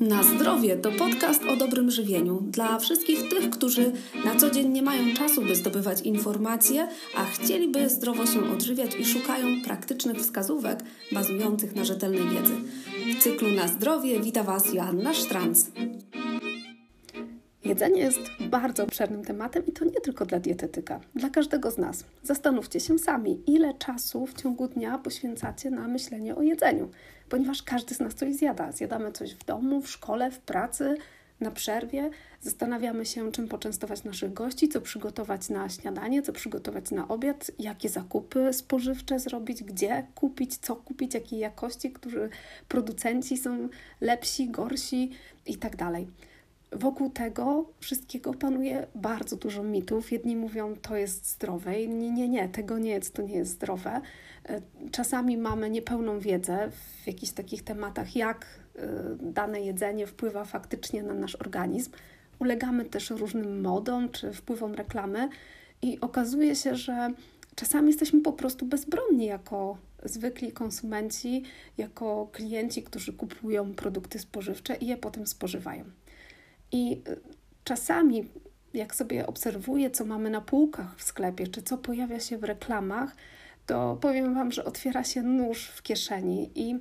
[0.00, 3.92] Na zdrowie to podcast o dobrym żywieniu dla wszystkich tych, którzy
[4.24, 9.04] na co dzień nie mają czasu, by zdobywać informacje, a chcieliby zdrowo się odżywiać i
[9.04, 10.78] szukają praktycznych wskazówek
[11.12, 12.52] bazujących na rzetelnej wiedzy.
[13.18, 15.70] W cyklu Na zdrowie wita Was Joanna Sztranc.
[17.64, 22.04] Jedzenie jest bardzo obszernym tematem i to nie tylko dla dietetyka, dla każdego z nas.
[22.22, 26.90] Zastanówcie się sami, ile czasu w ciągu dnia poświęcacie na myślenie o jedzeniu,
[27.30, 28.72] ponieważ każdy z nas coś zjada.
[28.72, 30.96] Zjadamy coś w domu, w szkole, w pracy,
[31.40, 32.10] na przerwie.
[32.40, 37.88] Zastanawiamy się, czym poczęstować naszych gości, co przygotować na śniadanie, co przygotować na obiad, jakie
[37.88, 42.28] zakupy spożywcze zrobić, gdzie kupić, co kupić, jakiej jakości, którzy
[42.68, 43.68] producenci są
[44.00, 45.10] lepsi, gorsi
[45.46, 46.08] i tak dalej
[46.72, 50.12] wokół tego wszystkiego panuje bardzo dużo mitów.
[50.12, 54.00] Jedni mówią, to jest zdrowe, nie, nie, nie, tego nie jest, to nie jest zdrowe.
[54.48, 54.60] E,
[54.90, 58.46] czasami mamy niepełną wiedzę w jakichś takich tematach, jak
[58.76, 58.88] e,
[59.20, 61.90] dane jedzenie wpływa faktycznie na nasz organizm.
[62.38, 65.28] Ulegamy też różnym modom czy wpływom reklamy
[65.82, 67.10] i okazuje się, że
[67.54, 71.42] czasami jesteśmy po prostu bezbronni jako zwykli konsumenci,
[71.78, 75.84] jako klienci, którzy kupują produkty spożywcze i je potem spożywają.
[76.72, 77.02] I
[77.64, 78.28] czasami,
[78.74, 83.16] jak sobie obserwuję, co mamy na półkach w sklepie, czy co pojawia się w reklamach,
[83.66, 86.78] to powiem Wam, że otwiera się nóż w kieszeni i y,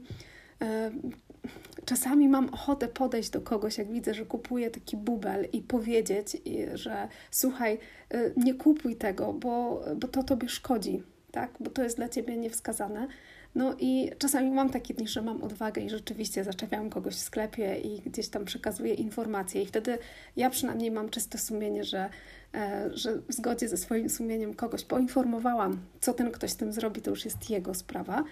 [1.85, 6.37] czasami mam ochotę podejść do kogoś, jak widzę, że kupuje taki bubel i powiedzieć,
[6.73, 7.77] że słuchaj,
[8.13, 11.51] y, nie kupuj tego, bo, bo to tobie szkodzi, tak?
[11.59, 13.07] bo to jest dla ciebie niewskazane.
[13.55, 17.75] No i czasami mam takie dni, że mam odwagę i rzeczywiście zaczepiam kogoś w sklepie
[17.75, 19.97] i gdzieś tam przekazuję informacje i wtedy
[20.35, 22.09] ja przynajmniej mam czyste sumienie, że,
[22.53, 27.01] e, że w zgodzie ze swoim sumieniem kogoś poinformowałam, co ten ktoś z tym zrobi,
[27.01, 28.23] to już jest jego sprawa.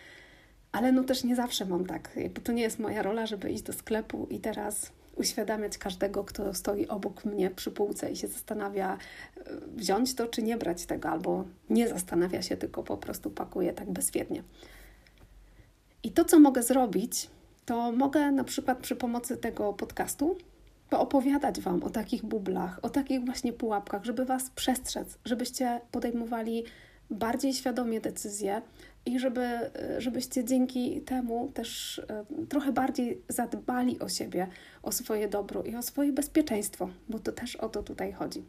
[0.72, 3.64] Ale no też nie zawsze mam tak, jakby to nie jest moja rola, żeby iść
[3.64, 8.98] do sklepu i teraz uświadamiać każdego, kto stoi obok mnie przy półce i się zastanawia,
[9.38, 9.42] e,
[9.76, 13.92] wziąć to czy nie brać tego, albo nie zastanawia się, tylko po prostu pakuje tak
[13.92, 14.44] bezwiednie.
[16.08, 17.30] I to, co mogę zrobić,
[17.66, 20.38] to mogę na przykład przy pomocy tego podcastu
[20.90, 26.64] poopowiadać Wam o takich bublach, o takich właśnie pułapkach, żeby Was przestrzec, żebyście podejmowali
[27.10, 28.62] bardziej świadomie decyzje
[29.06, 29.42] i żeby,
[29.98, 34.48] żebyście dzięki temu też e, trochę bardziej zadbali o siebie,
[34.84, 38.44] o swoje dobro i o swoje bezpieczeństwo, bo to też o to tutaj chodzi.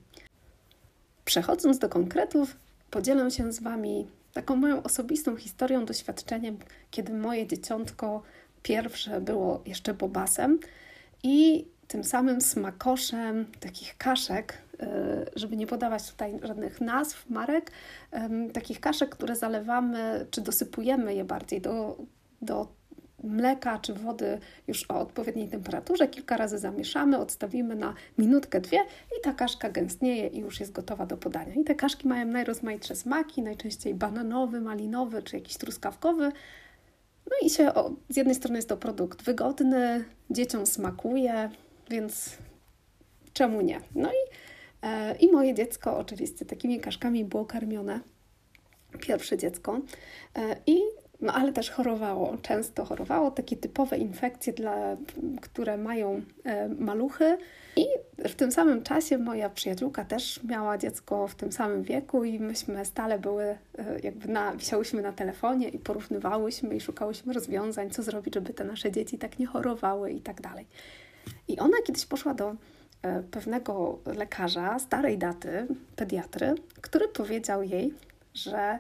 [1.25, 2.57] Przechodząc do konkretów,
[2.91, 6.59] podzielę się z Wami taką moją osobistą historią, doświadczeniem,
[6.91, 8.22] kiedy moje dzieciątko
[8.62, 10.59] pierwsze było jeszcze bobasem
[11.22, 14.87] i tym samym smakoszem takich kaszek, e,
[15.37, 17.71] żeby nie podawać tutaj żadnych nazw, marek,
[18.53, 21.97] takich kaszek, które zalewamy, czy dosypujemy je bardziej do,
[22.43, 22.78] do
[23.28, 26.09] mleka czy wody już o odpowiedniej temperaturze.
[26.09, 28.78] Kilka razy zamieszamy, odstawimy na minutkę, dwie
[29.19, 31.55] i ta kaszka gęstnieje i już jest gotowa do podania.
[31.55, 36.33] I te kaszki mają najrozmaitsze smaki, najczęściej bananowy, malinowy czy jakiś truskawkowy.
[37.27, 41.50] No i się, o, z jednej strony jest to produkt wygodny, dzieciom smakuje,
[41.91, 42.39] więc
[43.33, 43.81] czemu nie?
[43.95, 44.31] No i,
[44.83, 48.00] e, i moje dziecko oczywiście takimi kaszkami było karmione
[49.00, 49.81] pierwsze dziecko.
[50.37, 50.81] E, I
[51.21, 54.97] no ale też chorowało, często chorowało, takie typowe infekcje, dla,
[55.41, 57.39] które mają e, maluchy.
[57.77, 57.87] I
[58.29, 62.84] w tym samym czasie moja przyjaciółka też miała dziecko w tym samym wieku i myśmy
[62.84, 63.59] stale były, e,
[64.03, 68.93] jakby na, wisiałyśmy na telefonie i porównywałyśmy i szukałyśmy rozwiązań, co zrobić, żeby te nasze
[68.93, 70.67] dzieci tak nie chorowały i tak dalej.
[71.49, 72.55] I ona kiedyś poszła do
[73.03, 77.95] e, pewnego lekarza starej daty, pediatry, który powiedział jej,
[78.34, 78.78] że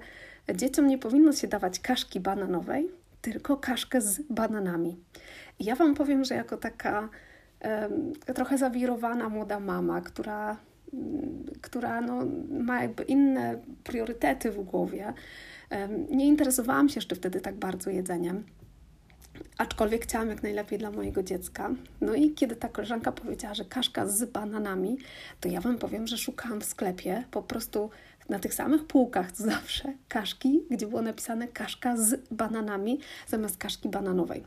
[0.54, 2.88] dzieciom nie powinno się dawać kaszki bananowej,
[3.20, 4.96] tylko kaszkę z bananami.
[5.58, 7.08] I ja Wam powiem, że jako taka
[8.34, 10.56] trochę zawirowana młoda mama, która,
[10.92, 15.12] um, która no, ma jakby inne priorytety w głowie,
[16.10, 18.44] nie interesowałam się jeszcze wtedy tak bardzo jedzeniem.
[19.58, 21.70] Aczkolwiek chciałam jak najlepiej dla mojego dziecka.
[22.00, 24.98] No i kiedy ta koleżanka powiedziała, że kaszka z bananami,
[25.40, 27.90] to ja Wam powiem, że szukałam w sklepie po prostu
[28.28, 33.88] na tych samych półkach co zawsze kaszki, gdzie było napisane kaszka z bananami zamiast kaszki
[33.88, 34.44] bananowej.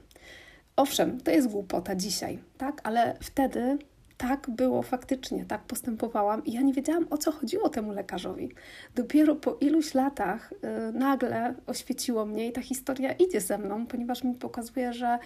[0.75, 3.78] Owszem, to jest głupota dzisiaj, tak, ale wtedy
[4.18, 8.51] tak było faktycznie, tak postępowałam i ja nie wiedziałam o co chodziło temu lekarzowi.
[8.95, 14.24] Dopiero po iluś latach yy, nagle oświeciło mnie i ta historia idzie ze mną, ponieważ
[14.24, 15.19] mi pokazuje, że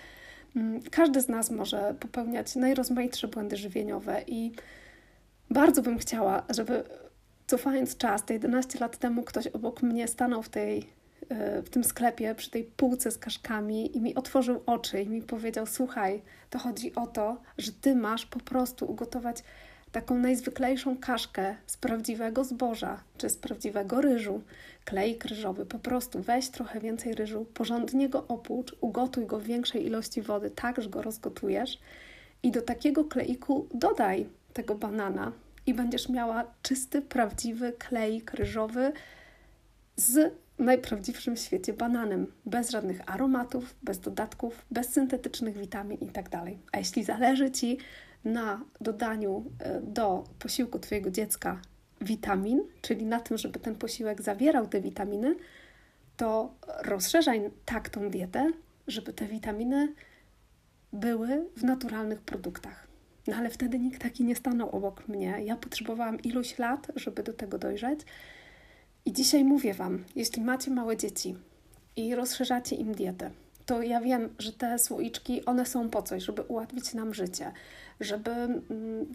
[0.56, 0.62] yy,
[0.92, 4.51] każdy z nas może popełniać najrozmaitsze błędy żywieniowe i
[5.50, 6.84] bardzo bym chciała, żeby
[7.47, 10.89] cofając czas, te 11 lat temu ktoś obok mnie stanął w tej
[11.30, 15.21] e, w tym sklepie, przy tej półce z kaszkami i mi otworzył oczy i mi
[15.21, 19.44] powiedział: Słuchaj, to chodzi o to, że ty masz po prostu ugotować
[19.92, 24.41] taką najzwyklejszą kaszkę z prawdziwego zboża czy z prawdziwego ryżu,
[24.86, 25.65] klejk ryżowy.
[25.65, 30.50] Po prostu weź trochę więcej ryżu, porządnie go opłucz, ugotuj go w większej ilości wody,
[30.50, 31.80] tak, że go rozgotujesz
[32.44, 35.31] i do takiego kleiku dodaj tego banana
[35.65, 38.91] i będziesz miała czysty, prawdziwy kleik ryżowy
[39.95, 46.29] z najprawdziwszym w świecie bananem, bez żadnych aromatów, bez dodatków, bez syntetycznych witamin itd.
[46.29, 47.77] Tak A jeśli zależy Ci
[48.25, 51.62] na dodaniu e, do posiłku Twojego dziecka
[52.01, 55.35] witamin, czyli na tym, żeby ten posiłek zawierał te witaminy,
[56.17, 58.51] to rozszerzaj tak tą dietę,
[58.88, 59.94] żeby te witaminy
[60.94, 62.85] były w naturalnych produktach.
[63.27, 65.36] No ale wtedy nikt taki nie stanął obok mnie.
[65.44, 68.00] Ja potrzebowałam iluś lat, żeby do tego dojrzeć.
[69.06, 71.36] I dzisiaj mówię Wam, jeśli macie małe dzieci
[71.95, 73.31] i rozszerzacie im dietę,
[73.66, 77.51] to ja wiem, że te słoiczki, one są po coś, żeby ułatwić nam życie,
[78.00, 79.06] żeby mm,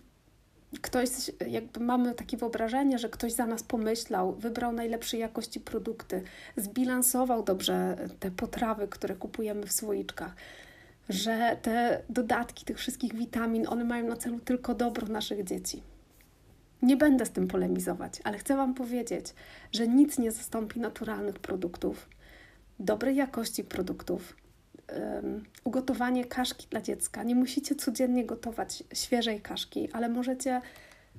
[0.81, 1.09] ktoś,
[1.49, 6.23] jakby mamy takie wyobrażenie, że ktoś za nas pomyślał, wybrał najlepszej jakości produkty,
[6.57, 10.37] zbilansował dobrze te potrawy, które kupujemy w słoiczkach,
[11.09, 15.83] że te dodatki tych wszystkich witamin, one mają na celu tylko dobro naszych dzieci.
[16.83, 19.27] Nie będę z tym polemizować, ale chcę Wam powiedzieć,
[19.73, 22.09] że nic nie zastąpi naturalnych produktów,
[22.79, 24.37] dobrej jakości produktów,
[24.97, 27.23] um, ugotowanie kaszki dla dziecka.
[27.23, 30.61] Nie musicie codziennie gotować świeżej kaszki, ale możecie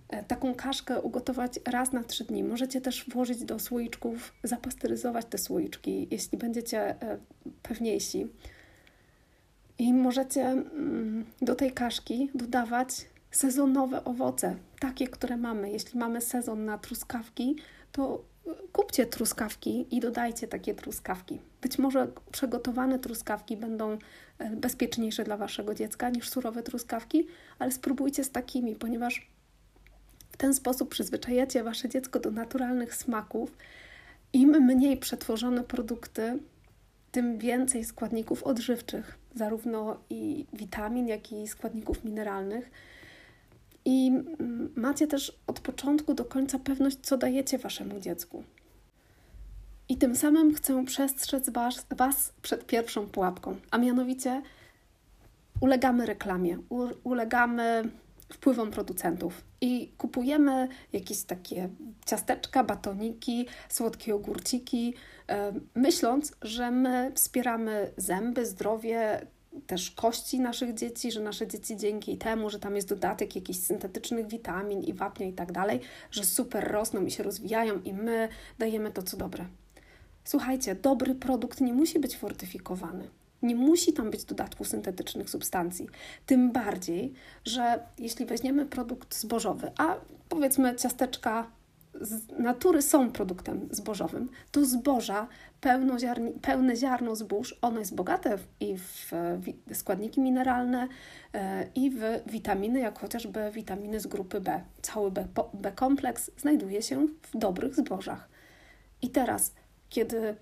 [0.09, 2.43] e, taką kaszkę ugotować raz na trzy dni.
[2.43, 7.17] Możecie też włożyć do słoiczków, zapasteryzować te słoiczki, jeśli będziecie e,
[7.63, 8.27] pewniejsi.
[9.81, 12.89] I możecie mm, do tej kaszki dodawać
[13.31, 15.71] sezonowe owoce, takie, które mamy.
[15.71, 17.55] Jeśli mamy sezon na truskawki,
[17.91, 18.23] to
[18.71, 21.39] kupcie truskawki i dodajcie takie truskawki.
[21.61, 23.97] Być może przygotowane truskawki będą
[24.37, 27.27] e, bezpieczniejsze dla waszego dziecka niż surowe truskawki,
[27.59, 29.31] ale spróbujcie z takimi, ponieważ
[30.31, 33.57] w ten sposób przyzwyczajacie wasze dziecko do naturalnych smaków.
[34.33, 36.39] Im mniej przetworzone produkty,
[37.11, 42.71] tym więcej składników odżywczych, zarówno i witamin, jak i składników mineralnych
[43.85, 44.11] i
[44.75, 48.43] macie też od początku do końca pewność, co dajecie waszemu dziecku.
[49.89, 54.41] I tym samym chcę przestrzec was, was przed pierwszą pułapką, a mianowicie
[55.61, 56.57] ulegamy reklamie,
[57.03, 57.83] ulegamy
[58.33, 61.69] wpływom producentów i kupujemy jakieś takie
[62.05, 64.93] ciasteczka, batoniki, słodkie ogórciki,
[65.75, 69.27] myśląc, że my wspieramy zęby, zdrowie,
[69.67, 74.27] też kości naszych dzieci, że nasze dzieci dzięki temu, że tam jest dodatek jakichś syntetycznych
[74.27, 75.79] witamin i wapnia i tak dalej,
[76.11, 78.29] że super rosną i się rozwijają i my
[78.59, 79.45] dajemy to, co dobre.
[80.23, 83.07] Słuchajcie, dobry produkt nie musi być fortyfikowany.
[83.41, 85.87] Nie musi tam być dodatków syntetycznych substancji.
[86.25, 87.13] Tym bardziej,
[87.45, 89.95] że jeśli weźmiemy produkt zbożowy, a
[90.29, 91.47] powiedzmy ciasteczka
[92.01, 95.27] z natury są produktem zbożowym, to zboża,
[96.41, 99.11] pełne ziarno zbóż, ono jest bogate i w,
[99.73, 100.87] składniki mineralne,
[101.33, 104.61] e, i w witaminy, jak chociażby witaminy z grupy B.
[104.81, 105.11] Cały
[105.53, 108.29] B kompleks znajduje się w dobrych zbożach.
[109.01, 109.53] I teraz,
[109.89, 110.35] kiedy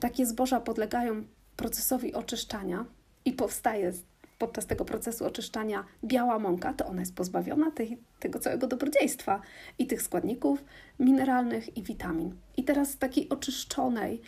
[0.00, 1.24] takie zboża podlegają
[1.56, 2.84] procesowi oczyszczania
[3.24, 3.92] i powstaje
[4.38, 9.40] podczas tego procesu oczyszczania biała mąka, to ona jest pozbawiona tej, tego całego dobrodziejstwa
[9.78, 10.64] i tych składników
[10.98, 12.34] mineralnych i witamin.
[12.56, 14.20] I teraz z takiej oczyszczonej,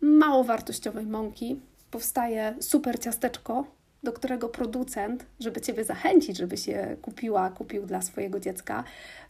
[0.00, 1.60] mało wartościowej mąki
[1.90, 3.64] powstaje super ciasteczko,
[4.02, 8.84] do którego producent, żeby Ciebie zachęcić, żeby się kupiła, kupił dla swojego dziecka,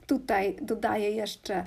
[0.06, 1.64] tutaj dodaje jeszcze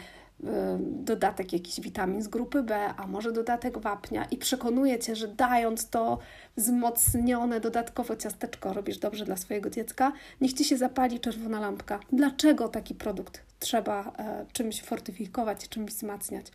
[0.80, 5.90] dodatek jakiś witamin z grupy B, a może dodatek wapnia i przekonuje Cię, że dając
[5.90, 6.20] to
[6.58, 12.00] wzmocnione dodatkowo ciasteczko robisz dobrze dla swojego dziecka, niech Ci się zapali czerwona lampka.
[12.12, 16.46] Dlaczego taki produkt trzeba e, czymś fortyfikować, czymś wzmacniać?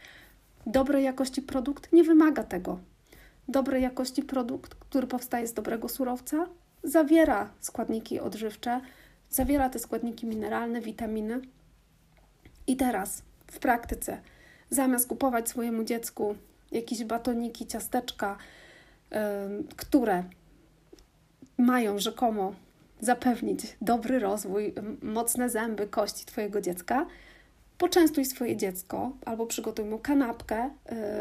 [0.67, 2.79] Dobrej jakości produkt nie wymaga tego.
[3.49, 6.47] Dobrej jakości produkt, który powstaje z dobrego surowca,
[6.85, 8.81] zawiera składniki odżywcze,
[9.31, 11.41] zawiera te składniki mineralne, witaminy.
[12.67, 13.23] I teraz
[13.53, 14.21] w praktyce.
[14.71, 16.35] Zamiast kupować swojemu dziecku
[16.71, 18.39] jakieś batoniki, ciasteczka,
[19.11, 19.19] yy,
[19.77, 20.25] które
[21.59, 22.55] mają rzekomo
[23.01, 27.07] zapewnić dobry rozwój, mocne zęby, kości Twojego dziecka,
[27.79, 30.71] poczęstuj swoje dziecko albo przygotuj mu kanapkę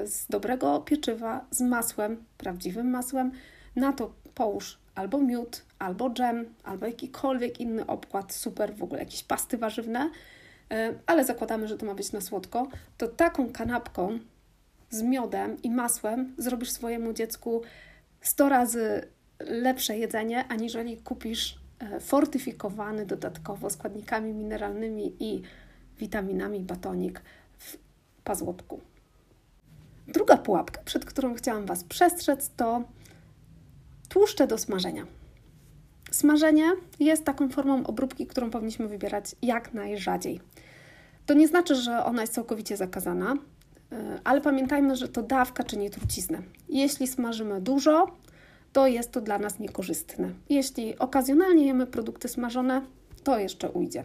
[0.02, 3.32] yy, z dobrego pieczywa z masłem, prawdziwym masłem.
[3.76, 9.24] Na to połóż albo miód, albo dżem, albo jakikolwiek inny obkład, super w ogóle, jakieś
[9.24, 10.41] pasty warzywne E,
[11.06, 14.20] ale zakładamy, że to ma być na słodko, to taką kanapką
[14.90, 17.62] z miodem i masłem zrobisz swojemu dziecku
[18.22, 19.08] 100 razy
[19.40, 25.42] lepsze jedzenie, aniżeli kupisz e, fortyfikowany dodatkowo składnikami mineralnymi i
[26.00, 27.22] witaminami batonik
[27.58, 27.78] w
[28.24, 28.80] pazłotku.
[30.08, 32.84] Druga pułapka, przed którą chciałam Was przestrzec, to
[34.10, 35.06] tłuszcze do smażenia.
[36.22, 40.40] Smażenie jest taką formą obróbki, którą powinniśmy wybierać jak najrzadziej.
[41.26, 43.34] To nie znaczy, że ona jest całkowicie zakazana,
[43.92, 46.42] e, ale pamiętajmy, że to dawka czyni truciznę.
[46.70, 48.08] Jeśli smażymy dużo,
[48.74, 50.30] to jest to dla nas niekorzystne.
[50.50, 52.82] Jeśli okazjonalnie jemy produkty smażone,
[53.24, 54.04] to jeszcze ujdzie.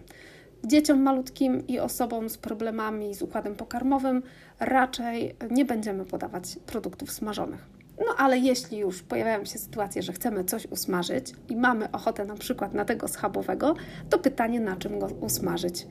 [0.64, 4.22] Dzieciom malutkim i osobom z problemami z układem pokarmowym
[4.60, 7.75] raczej nie będziemy podawać produktów smażonych.
[7.98, 12.34] No ale jeśli już pojawiają się sytuacje, że chcemy coś usmażyć i mamy ochotę na
[12.34, 13.74] przykład na tego schabowego,
[14.10, 15.86] to pytanie, na czym go usmażyć.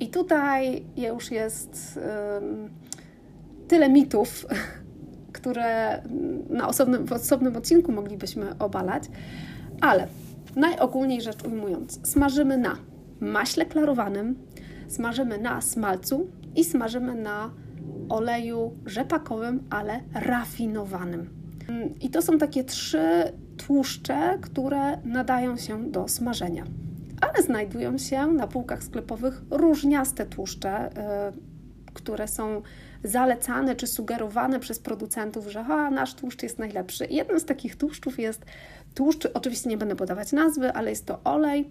[0.00, 1.98] I tutaj już jest
[3.68, 4.46] tyle mitów,
[5.32, 6.02] które
[6.50, 9.04] na osobnym, w osobnym odcinku moglibyśmy obalać,
[9.80, 10.08] ale
[10.56, 12.76] najogólniej rzecz ujmując, smażymy na
[13.20, 14.38] maśle klarowanym,
[14.88, 17.50] smażymy na smalcu i smażymy na
[18.08, 21.39] oleju rzepakowym, ale rafinowanym.
[22.00, 23.32] I to są takie trzy
[23.66, 26.64] tłuszcze, które nadają się do smażenia.
[27.20, 30.92] Ale znajdują się na półkach sklepowych różniaste tłuszcze, y,
[31.94, 32.62] które są
[33.04, 37.06] zalecane czy sugerowane przez producentów, że ha, nasz tłuszcz jest najlepszy.
[37.10, 38.44] Jednym z takich tłuszczów jest
[38.94, 41.70] tłuszcz, oczywiście nie będę podawać nazwy, ale jest to olej,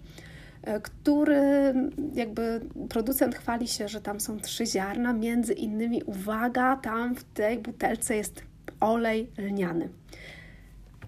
[0.68, 1.74] y, który
[2.14, 7.58] jakby producent chwali się, że tam są trzy ziarna, między innymi, uwaga, tam w tej
[7.58, 8.49] butelce jest
[8.80, 9.88] olej lniany.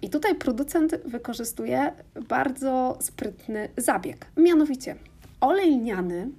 [0.01, 1.91] I tutaj producent wykorzystuje
[2.29, 4.25] bardzo sprytny zabieg.
[4.37, 4.95] Mianowicie,
[5.41, 6.29] olej lniany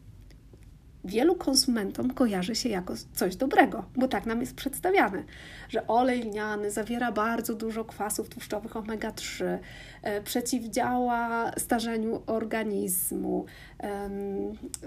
[1.05, 5.25] wielu konsumentom kojarzy się jako coś dobrego, bo tak nam jest przedstawiane,
[5.69, 9.59] że olej lniany zawiera bardzo dużo kwasów tłuszczowych omega-3,
[10.03, 13.47] e, przeciwdziała starzeniu organizmu,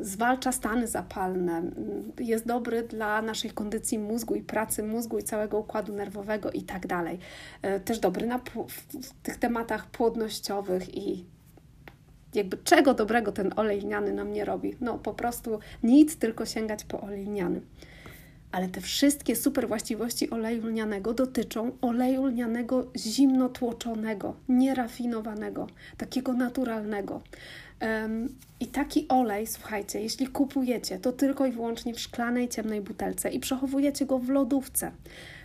[0.02, 1.64] zwalcza stany zapalne,
[2.20, 6.88] jest dobry dla naszej kondycji mózgu i pracy mózgu i całego układu nerwowego i tak
[6.88, 7.20] dalej.
[7.62, 11.26] E, też dobry na, w tych tematach płodnościowych i
[12.34, 14.76] jakby czego dobrego ten olej lniany nam nie robi.
[14.82, 17.62] No po prostu nic, tylko sięgać po olej lniany.
[18.52, 25.68] Ale te wszystkie super właściwości oleju lnianego dotyczą oleju lnianego zimno tłoczonego, nierafinowanego,
[25.98, 27.22] takiego naturalnego.
[27.82, 33.30] Um, I taki olej, słuchajcie, jeśli kupujecie, to tylko i wyłącznie w szklanej, ciemnej butelce
[33.30, 34.92] i przechowujecie go w lodówce.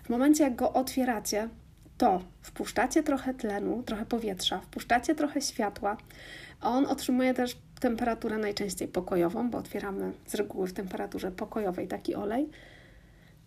[0.05, 1.49] W momencie, jak go otwieracie,
[1.99, 5.97] to wpuszczacie trochę tlenu, trochę powietrza, wpuszczacie trochę światła,
[6.63, 12.49] on otrzymuje też temperaturę najczęściej pokojową, bo otwieramy z reguły w temperaturze pokojowej taki olej.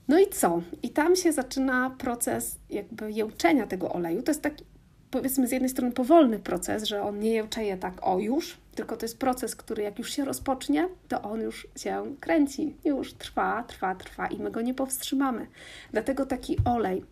[0.08, 0.62] No i co?
[0.84, 4.22] I tam się zaczyna proces jakby jełczenia tego oleju.
[4.22, 4.66] To jest taki,
[5.12, 9.06] powiedzmy, z jednej strony powolny proces, że on nie jełczeje tak o już, tylko to
[9.06, 12.76] jest proces, który jak już się rozpocznie, to on już się kręci.
[12.86, 15.48] Już trwa, trwa, trwa i my go nie powstrzymamy.
[15.92, 17.04] Dlatego taki olej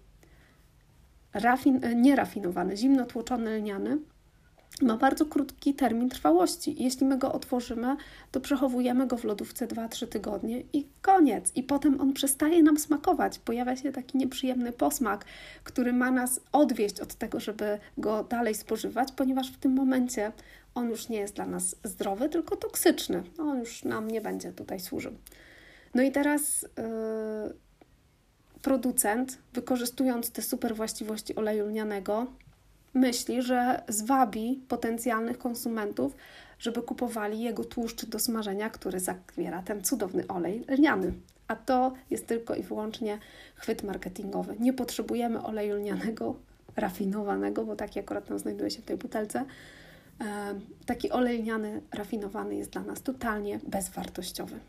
[1.33, 3.97] rafin, nierafinowany, zimno tłoczony lniany,
[4.81, 6.83] ma bardzo krótki termin trwałości.
[6.83, 7.95] Jeśli my go otworzymy,
[8.31, 11.51] to przechowujemy go w lodówce 2-3 tygodnie i koniec.
[11.55, 13.39] I potem on przestaje nam smakować.
[13.39, 15.25] Pojawia się taki nieprzyjemny posmak,
[15.63, 20.31] który ma nas odwieść od tego, żeby go dalej spożywać, ponieważ w tym momencie
[20.75, 23.23] on już nie jest dla nas zdrowy, tylko toksyczny.
[23.37, 25.13] On już nam nie będzie tutaj służył.
[25.93, 26.61] No i teraz.
[26.61, 27.63] Yy,
[28.63, 32.27] producent, wykorzystując te super właściwości oleju lnianego,
[32.93, 36.15] myśli, że zwabi potencjalnych konsumentów,
[36.59, 41.13] żeby kupowali jego tłuszcz do smażenia, który zawiera ten cudowny olej lniany.
[41.47, 43.19] A to jest tylko i wyłącznie
[43.55, 44.55] chwyt marketingowy.
[44.59, 46.35] Nie potrzebujemy oleju lnianego,
[46.75, 49.45] rafinowanego, bo taki akurat tam znajduje się w tej butelce.
[50.85, 54.59] Taki olej lniany rafinowany jest dla nas totalnie bezwartościowy.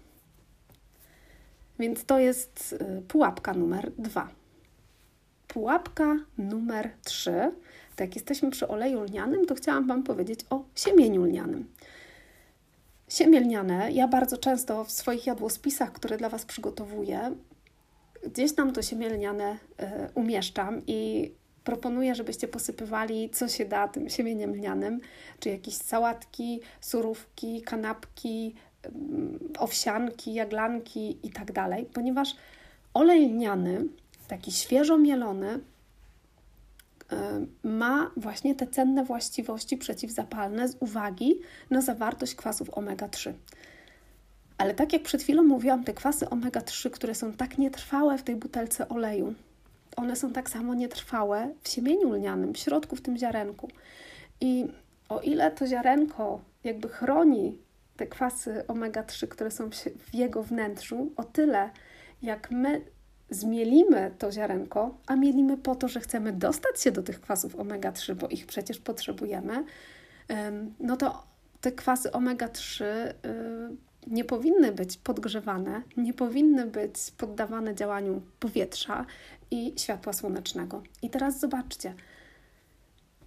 [1.79, 4.29] Więc to jest e, pułapka numer dwa.
[5.49, 7.53] Pułapka numer trzy
[7.97, 11.69] to jak jesteśmy przy oleju lnianym, to chciałam Wam powiedzieć o siemieniu lnianym.
[13.09, 17.35] Siemię lniane ja bardzo często w swoich jadłospisach, które dla Was przygotowuję,
[18.27, 21.33] gdzieś tam to siemię lniane y, umieszczam i
[21.65, 25.01] proponuję, żebyście posypywali, co się da tym siemieniem lnianym,
[25.41, 28.55] czy jakieś sałatki, surówki, kanapki,
[28.87, 28.91] y,
[29.59, 32.37] owsianki, jaglanki i tak dalej, ponieważ
[32.95, 33.85] olej lniany,
[34.29, 35.61] taki świeżo mielony,
[37.63, 43.33] ma właśnie te cenne właściwości przeciwzapalne z uwagi na zawartość kwasów omega-3.
[44.59, 48.37] Ale tak jak przed chwilą mówiłam, te kwasy omega-3, które są tak nietrwałe w tej
[48.37, 49.35] butelce oleju,
[49.97, 53.71] one są tak samo nietrwałe w siemieniu lnianym, w środku, w tym ziarenku.
[54.41, 54.67] I
[55.09, 57.59] o ile to ziarenko jakby chroni
[57.97, 61.71] te kwasy omega-3, które są w jego wnętrzu, o tyle
[62.23, 62.81] jak my
[63.35, 68.15] zmielimy to ziarenko, a mielimy po to, że chcemy dostać się do tych kwasów omega-3,
[68.15, 69.65] bo ich przecież potrzebujemy,
[70.81, 71.25] no to
[71.61, 73.15] te kwasy omega-3 y,
[74.07, 79.07] nie powinny być podgrzewane, nie powinny być poddawane działaniu powietrza
[79.51, 80.83] i światła słonecznego.
[81.03, 81.95] I teraz zobaczcie,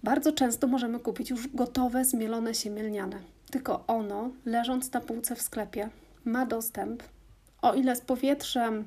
[0.02, 3.20] bardzo często możemy kupić już gotowe, zmielone siemielniane.
[3.50, 5.88] Tylko ono, leżąc na półce w sklepie,
[6.24, 7.02] ma dostęp,
[7.62, 8.84] o ile z powietrzem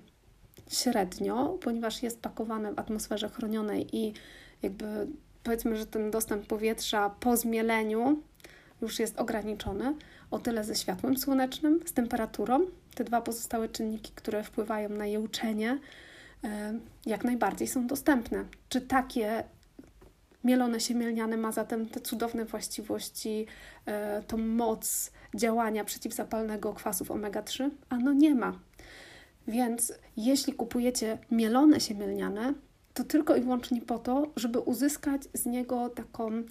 [0.72, 4.14] średnio, ponieważ jest pakowane w atmosferze chronionej i
[4.62, 5.08] jakby
[5.44, 8.22] powiedzmy, że ten dostęp powietrza po zmieleniu
[8.82, 9.96] już jest ograniczony,
[10.32, 12.60] o tyle ze światłem słonecznym, z temperaturą.
[12.96, 15.80] Te dwa pozostałe czynniki, które wpływają na je uczenie,
[16.44, 18.46] e, jak najbardziej są dostępne.
[18.70, 19.44] Czy takie
[20.44, 23.46] mielone siemielniane ma zatem te cudowne właściwości,
[23.86, 27.70] e, tą moc działania przeciwzapalnego kwasów omega-3?
[27.90, 28.60] Ano nie ma.
[29.48, 32.54] Więc jeśli kupujecie mielone siemielniane,
[32.94, 36.44] to tylko i wyłącznie po to, żeby uzyskać z niego taką e,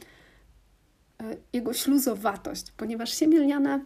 [1.53, 3.85] jego śluzowatość, ponieważ siemielniane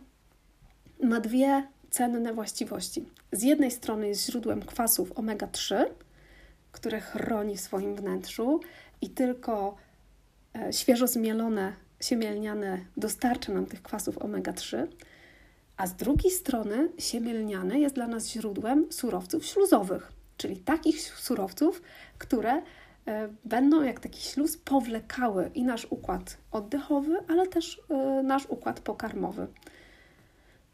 [1.02, 3.08] ma dwie cenne właściwości.
[3.32, 5.84] Z jednej strony jest źródłem kwasów omega-3,
[6.72, 8.60] które chroni w swoim wnętrzu
[9.00, 9.76] i tylko
[10.54, 14.86] e, świeżo zmielone siemielniane dostarcza nam tych kwasów omega-3,
[15.76, 21.82] a z drugiej strony siemię lniane jest dla nas źródłem surowców śluzowych, czyli takich surowców,
[22.18, 22.62] które
[23.06, 28.80] e, będą jak taki śluz powlekały i nasz układ oddechowy, ale też e, nasz układ
[28.80, 29.46] pokarmowy.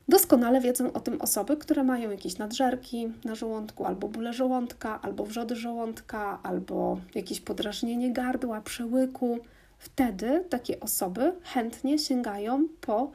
[0.09, 5.25] Doskonale wiedzą o tym osoby, które mają jakieś nadżerki na żołądku, albo bóle żołądka, albo
[5.26, 9.38] wrzody żołądka, albo jakieś podrażnienie gardła, przełyku.
[9.78, 13.11] Wtedy takie osoby chętnie sięgają po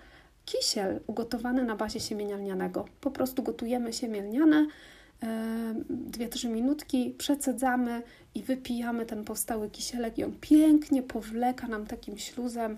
[0.46, 2.86] kisiel ugotowany na bazie siemienia lnianego.
[3.02, 4.68] Po prostu gotujemy siemię lniane,
[6.12, 8.04] 2-3 minutki, przecedzamy
[8.36, 12.78] i wypijamy ten powstały kisielek i on pięknie powleka nam takim śluzem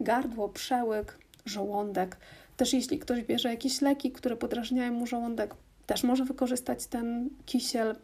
[0.00, 2.16] gardło, przełyk, żołądek.
[2.56, 5.54] Też jeśli ktoś bierze jakieś leki, które podrażniają mu żołądek,
[5.86, 7.96] też może wykorzystać ten kisiel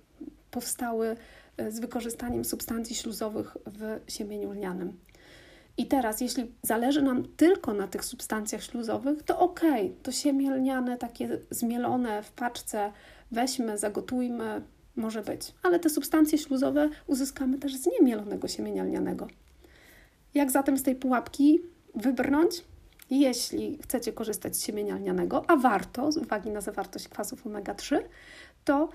[0.51, 1.17] powstały
[1.57, 4.99] e, z wykorzystaniem substancji śluzowych w siemieniu lnianym.
[5.79, 9.61] I teraz, jeśli zależy nam tylko na tych substancjach śluzowych, to ok,
[10.03, 12.93] to siemię lniane, takie zmielone w paczce,
[13.31, 14.62] weźmy, zagotujmy,
[14.97, 15.55] może być.
[15.62, 19.29] Ale te substancje śluzowe uzyskamy też z niemielonego siemienia lnianego.
[20.35, 21.61] Jak zatem z tej pułapki
[21.95, 22.65] wybrnąć?
[23.11, 27.99] Jeśli chcecie korzystać z siemienia lnianego, a warto z uwagi na zawartość kwasów omega-3,
[28.65, 28.89] to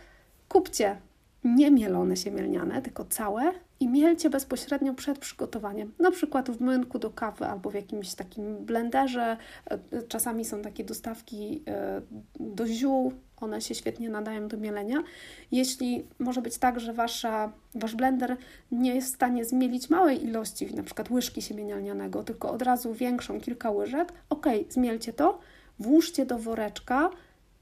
[0.50, 0.98] kupcie
[1.43, 5.93] niemielone siemielniane, tylko całe i mielcie bezpośrednio przed przygotowaniem.
[5.99, 9.38] Na przykład w młynku do kawy albo w jakimś takim blenderze.
[9.65, 12.01] E, czasami są takie dostawki e,
[12.39, 15.04] do ziół, one się świetnie nadają do mielenia.
[15.51, 18.38] Jeśli może być tak, że wasza, wasz blender
[18.71, 22.93] nie jest w stanie zmielić małej ilości, na przykład łyżki siemienia lnianego, tylko od razu
[22.93, 25.39] większą, kilka łyżek, ok, zmielcie to,
[25.80, 27.10] włóżcie do woreczka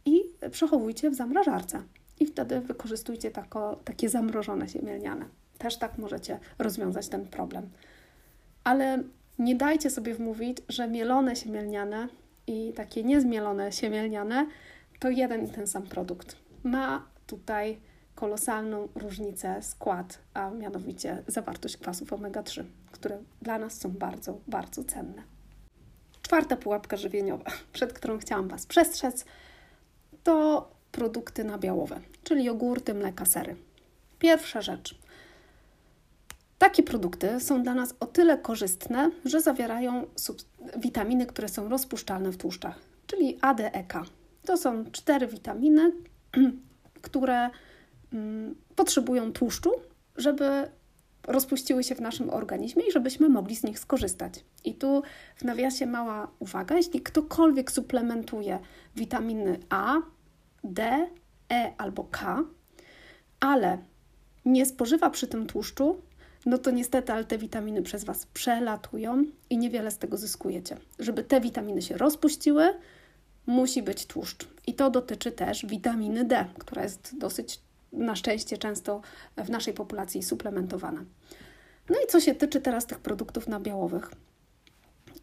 [0.05, 1.83] i przechowujcie w zamrażarce
[2.19, 5.25] i wtedy wykorzystujcie tako, takie zamrożone siemielniane.
[5.57, 7.69] Też tak możecie rozwiązać ten problem.
[8.63, 9.03] Ale
[9.39, 12.07] nie dajcie sobie wmówić, że mielone siemielniane
[12.47, 14.47] i takie niezmielone siemielniane
[14.99, 16.35] to jeden i ten sam produkt.
[16.63, 17.79] Ma tutaj
[18.15, 25.23] kolosalną różnicę skład, a mianowicie zawartość kwasów omega-3, które dla nas są bardzo, bardzo cenne.
[26.21, 29.25] Czwarta pułapka żywieniowa, przed którą chciałam Was przestrzec,
[30.23, 33.55] to produkty nabiałowe, czyli jogurty, mleka, sery.
[34.19, 34.95] Pierwsza rzecz.
[36.57, 40.07] Takie produkty są dla nas o tyle korzystne, że zawierają
[40.77, 44.05] witaminy, które są rozpuszczalne w tłuszczach, czyli A, D, E, K.
[44.45, 45.91] To są cztery witaminy,
[47.01, 47.49] które
[48.13, 49.71] mm, potrzebują tłuszczu,
[50.17, 50.69] żeby
[51.27, 54.45] rozpuściły się w naszym organizmie i żebyśmy mogli z nich skorzystać.
[54.63, 55.03] I tu
[55.35, 58.59] w nawiasie mała uwaga, jeśli ktokolwiek suplementuje
[58.95, 59.95] witaminy A,
[60.63, 61.07] D,
[61.51, 62.43] E albo K,
[63.39, 63.77] ale
[64.45, 66.01] nie spożywa przy tym tłuszczu,
[66.45, 70.77] no to niestety, ale te witaminy przez Was przelatują i niewiele z tego zyskujecie.
[70.99, 72.73] Żeby te witaminy się rozpuściły,
[73.45, 74.47] musi być tłuszcz.
[74.67, 77.59] I to dotyczy też witaminy D, która jest dosyć
[77.93, 79.01] na szczęście często
[79.37, 81.05] w naszej populacji suplementowana.
[81.89, 84.11] No i co się tyczy teraz tych produktów nabiałowych,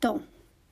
[0.01, 0.19] to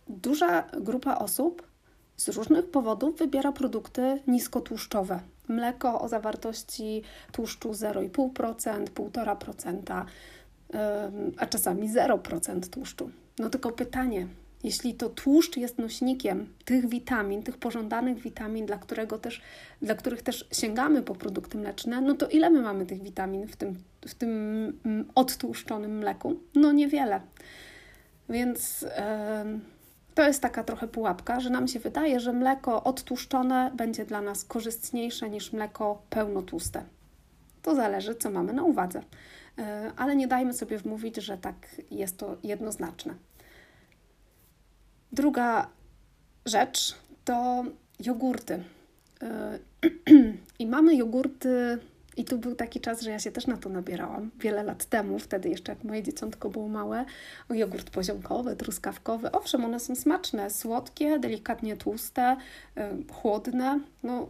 [0.08, 1.73] duża grupa osób
[2.16, 5.20] z różnych powodów wybiera produkty niskotłuszczowe.
[5.48, 10.04] mleko o zawartości tłuszczu 0,5%, 1,5%,
[11.38, 13.10] a czasami 0% tłuszczu.
[13.38, 14.26] No tylko pytanie,
[14.64, 19.42] jeśli to tłuszcz jest nośnikiem tych witamin, tych pożądanych witamin, dla, którego też,
[19.82, 23.56] dla których też sięgamy po produkty mleczne, no to ile my mamy tych witamin w
[23.56, 23.74] tym,
[24.08, 24.30] w tym
[24.84, 26.40] mm, odtłuszczonym mleku?
[26.54, 27.20] No niewiele.
[28.28, 28.88] Więc yy,
[30.14, 34.44] to jest taka trochę pułapka, że nam się wydaje, że mleko odtłuszczone będzie dla nas
[34.44, 36.84] korzystniejsze niż mleko pełnotłuste.
[37.62, 39.02] To zależy, co mamy na uwadze.
[39.56, 39.64] Yy,
[39.96, 41.54] ale nie dajmy sobie wmówić, że tak
[41.90, 43.14] jest to jednoznaczne.
[45.12, 45.68] Druga
[46.46, 47.64] rzecz to
[48.00, 48.64] jogurty.
[49.22, 51.78] Yy, I mamy jogurty,
[52.16, 55.18] i tu był taki czas, że ja się też na to nabierałam wiele lat temu,
[55.18, 57.04] wtedy jeszcze jak moje dzieciątko było małe.
[57.50, 59.32] Jogurt poziomkowy, truskawkowy.
[59.32, 62.36] Owszem, one są smaczne, słodkie, delikatnie tłuste,
[62.76, 63.80] yy, chłodne.
[64.02, 64.28] No,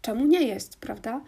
[0.00, 1.20] czemu nie jeść, prawda?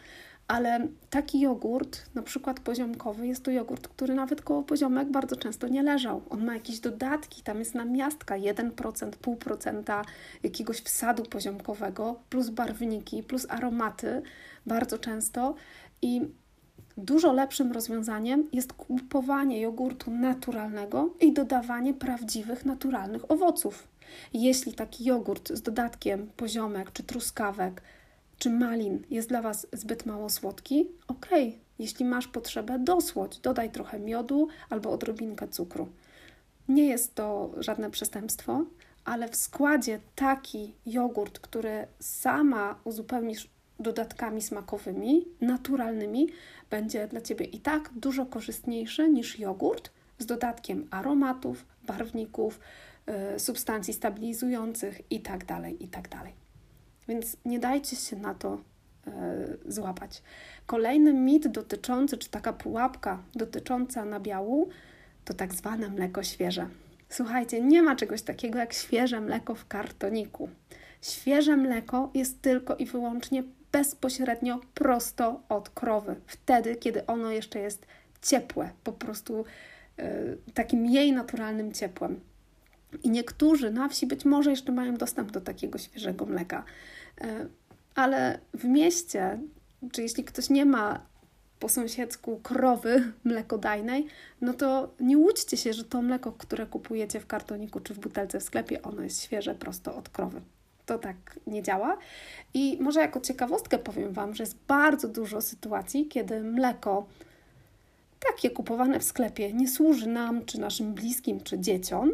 [0.51, 5.69] ale taki jogurt, na przykład poziomkowy, jest to jogurt, który nawet koło poziomek bardzo często
[5.69, 6.23] nie leżał.
[6.31, 10.05] On ma jakieś dodatki, tam jest namiastka 1%, 0,5%
[10.43, 14.23] jakiegoś wsadu poziomkowego, plus barwniki, plus aromaty
[14.67, 15.55] bardzo często
[16.03, 16.21] i
[16.97, 23.89] Dużo lepszym rozwiązaniem jest kupowanie jogurtu naturalnego i dodawanie prawdziwych, naturalnych owoców.
[24.35, 27.83] Jeśli taki jogurt z dodatkiem poziomek czy truskawek
[28.39, 30.89] czy malin jest dla Was zbyt mało słodki?
[31.09, 31.27] Ok,
[31.79, 35.89] jeśli masz potrzebę, dosłodź, dodaj trochę miodu albo odrobinkę cukru.
[36.69, 38.65] Nie jest to żadne przestępstwo,
[39.05, 43.49] ale w składzie taki jogurt, który sama uzupełnisz
[43.81, 46.29] dodatkami smakowymi, naturalnymi,
[46.71, 52.61] będzie dla Ciebie i tak dużo korzystniejszy niż jogurt z dodatkiem aromatów, barwników,
[53.07, 55.45] yy, substancji stabilizujących itd.
[55.47, 56.09] Tak itd.
[56.09, 56.41] Tak
[57.11, 58.59] więc nie dajcie się na to
[59.07, 59.11] e,
[59.67, 60.23] złapać.
[60.67, 64.69] Kolejny mit dotyczący, czy taka pułapka dotycząca nabiału,
[65.25, 66.69] to tak zwane mleko świeże.
[67.09, 70.49] Słuchajcie, nie ma czegoś takiego jak świeże mleko w kartoniku.
[71.03, 77.87] Świeże mleko jest tylko i wyłącznie bezpośrednio prosto od krowy, wtedy, kiedy ono jeszcze jest
[78.23, 79.45] ciepłe, po prostu
[79.99, 82.21] y, takim jej naturalnym ciepłem.
[83.03, 86.65] I niektórzy na wsi być może jeszcze mają dostęp do takiego świeżego mleka,
[87.21, 87.47] e,
[87.95, 89.39] ale w mieście,
[89.93, 91.07] czy jeśli ktoś nie ma
[91.59, 94.07] po sąsiedzku krowy mlekodajnej,
[94.41, 98.41] no to nie łudźcie się, że to mleko, które kupujecie w kartoniku czy w butelce
[98.41, 100.41] w sklepie, ono jest świeże prosto od krowy.
[100.87, 101.17] To tak
[101.47, 101.99] nie działa.
[102.55, 107.07] I może jako ciekawostkę powiem Wam, że jest bardzo dużo sytuacji, kiedy mleko
[108.21, 112.11] takie kupowane w sklepie nie służy nam, czy naszym bliskim, czy dzieciom,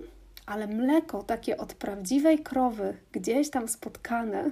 [0.46, 4.50] ale mleko takie od prawdziwej krowy, gdzieś tam spotkane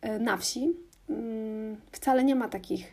[0.00, 0.72] e, na wsi,
[1.10, 2.92] mm, wcale nie ma takich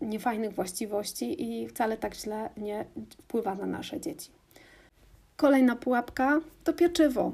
[0.00, 2.84] niefajnych właściwości i wcale tak źle nie
[3.18, 4.30] wpływa na nasze dzieci.
[5.36, 7.32] Kolejna pułapka to pieczywo.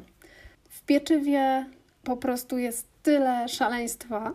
[0.69, 1.67] W pieczywie
[2.07, 4.33] po prostu jest tyle szaleństwa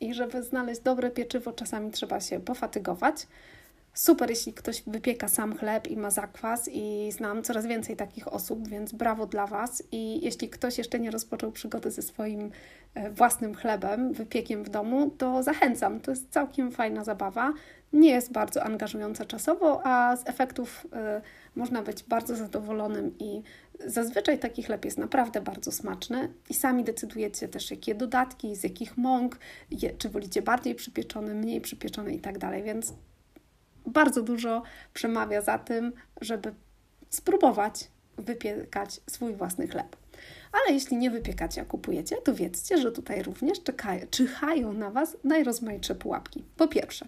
[0.00, 3.26] i żeby znaleźć dobre pieczywo, czasami trzeba się pofatygować.
[3.94, 8.68] Super, jeśli ktoś wypieka sam chleb i ma zakwas, i znam coraz więcej takich osób,
[8.68, 9.82] więc brawo dla Was.
[9.92, 12.50] I jeśli ktoś jeszcze nie rozpoczął przygody ze swoim
[12.94, 16.00] e, własnym chlebem, wypiekiem w domu, to zachęcam.
[16.00, 17.52] To jest całkiem fajna zabawa.
[17.92, 21.22] Nie jest bardzo angażująca czasowo, a z efektów y,
[21.54, 23.42] można być bardzo zadowolonym i
[23.86, 28.96] zazwyczaj taki chleb jest naprawdę bardzo smaczny i sami decydujecie też jakie dodatki, z jakich
[28.96, 29.38] mąk,
[29.70, 32.94] je, czy wolicie bardziej przypieczony, mniej przypieczony i tak dalej, więc
[33.86, 34.62] bardzo dużo
[34.94, 36.54] przemawia za tym, żeby
[37.10, 40.01] spróbować wypiekać swój własny chleb.
[40.52, 45.16] Ale jeśli nie wypiekacie, a kupujecie, to wiedzcie, że tutaj również czekają, czyhają na Was
[45.24, 46.44] najrozmaitsze pułapki.
[46.56, 47.06] Po pierwsze,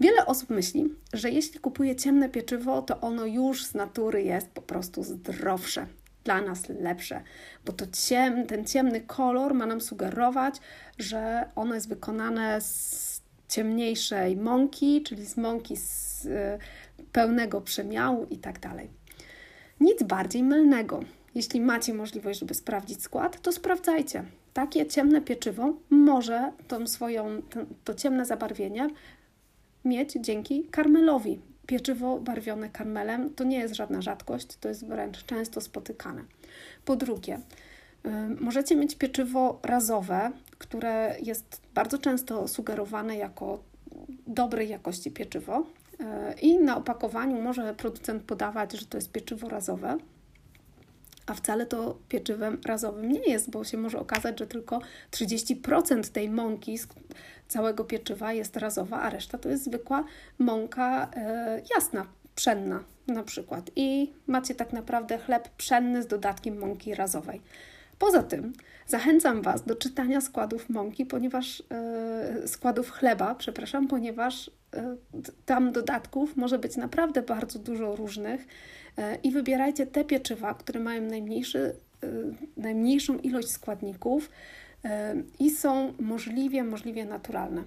[0.00, 4.62] wiele osób myśli, że jeśli kupuje ciemne pieczywo, to ono już z natury jest po
[4.62, 5.86] prostu zdrowsze,
[6.24, 7.22] dla nas lepsze,
[7.64, 10.54] bo to ciem, ten ciemny kolor ma nam sugerować,
[10.98, 16.58] że ono jest wykonane z ciemniejszej mąki, czyli z mąki z y,
[17.12, 18.90] pełnego przemiału i tak dalej.
[19.80, 21.00] Nic bardziej mylnego.
[21.38, 24.24] Jeśli macie możliwość, żeby sprawdzić skład, to sprawdzajcie.
[24.54, 27.42] Takie ciemne pieczywo może tą swoją,
[27.84, 28.90] to, ciemne zabarwienie
[29.84, 31.40] mieć dzięki karmelowi.
[31.66, 36.24] Pieczywo barwione karmelem to nie jest żadna rzadkość, to jest wręcz często spotykane.
[36.84, 37.40] Po drugie,
[38.40, 43.58] Możecie mieć pieczywo razowe, które jest bardzo często sugerowane jako
[44.26, 45.66] dobrej jakości pieczywo.
[46.42, 49.98] I na opakowaniu może producent podawać, że to jest pieczywo razowe,
[51.28, 56.30] A wcale to pieczywem razowym nie jest, bo się może okazać, że tylko 30% tej
[56.30, 56.88] mąki z
[57.48, 60.04] całego pieczywa jest razowa, a reszta to jest zwykła
[60.38, 63.70] mąka e, jasna, pszenna na przykład.
[63.76, 67.40] I macie tak naprawdę chleb pszenny z dodatkiem mąki razowej.
[67.98, 68.52] Poza tym
[68.86, 74.96] zachęcam Was do czytania składów mąki, ponieważ e, składów chleba, przepraszam, ponieważ e,
[75.46, 78.46] tam dodatków może być naprawdę bardzo dużo różnych
[79.22, 81.74] i wybierajcie te pieczywa, które mają najmniejszy,
[82.56, 84.30] najmniejszą ilość składników
[85.38, 87.64] i są możliwie, możliwie naturalne.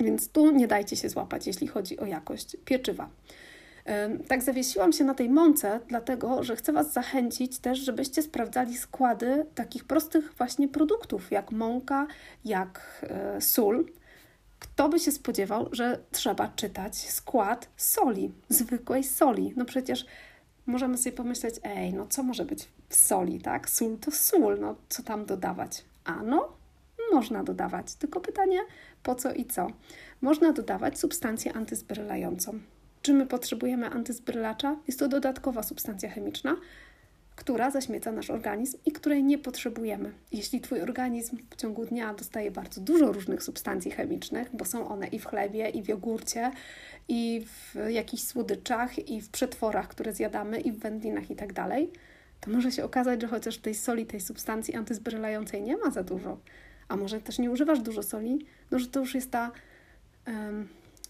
[0.00, 3.10] Więc tu nie dajcie się złapać, jeśli chodzi o jakość pieczywa.
[4.28, 9.46] Tak zawiesiłam się na tej mące, dlatego że chcę Was zachęcić też, żebyście sprawdzali składy
[9.54, 12.06] takich prostych właśnie produktów, jak mąka,
[12.44, 13.86] jak e, sól.
[14.58, 19.52] Kto by się spodziewał, że trzeba czytać skład soli, zwykłej soli?
[19.56, 20.06] No przecież
[20.66, 23.70] możemy sobie pomyśleć, ej, no co może być w soli, tak?
[23.70, 25.84] Sól to sól, no co tam dodawać?
[26.04, 26.48] A no,
[27.12, 28.58] można dodawać, tylko pytanie,
[29.02, 29.66] po co i co?
[30.20, 32.58] Można dodawać substancję antyzbrylającą.
[33.02, 34.76] Czy my potrzebujemy antyzbrylacza?
[34.86, 36.56] Jest to dodatkowa substancja chemiczna,
[37.36, 40.12] która zaśmieca nasz organizm i której nie potrzebujemy.
[40.32, 45.06] Jeśli Twój organizm w ciągu dnia dostaje bardzo dużo różnych substancji chemicznych, bo są one
[45.06, 46.50] i w chlebie, i w jogurcie,
[47.08, 51.90] i w jakichś słodyczach, i w przetworach, które zjadamy, i w wędlinach i tak dalej,
[52.40, 56.38] to może się okazać, że chociaż tej soli, tej substancji antyzbrylającej nie ma za dużo,
[56.88, 59.52] a może też nie używasz dużo soli, no że to już jest ta,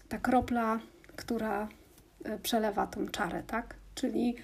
[0.09, 0.79] ta kropla,
[1.15, 1.67] która
[2.27, 3.75] E, przelewa tą czarę, tak?
[3.95, 4.35] Czyli